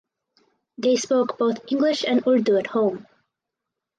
[0.79, 3.05] They spoke both English and Urdu at home.